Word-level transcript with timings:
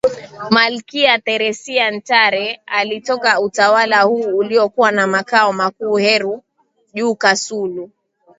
Malkia 0.55 1.13
theresia 1.25 1.87
ntare 1.91 2.59
alitoka 2.65 3.39
utawala 3.39 4.01
huu 4.01 4.37
uliokuwa 4.37 4.91
na 4.91 5.07
makao 5.07 5.53
makuu 5.53 5.95
heru 5.97 6.43
juu 6.93 7.15
kasulu 7.15 7.89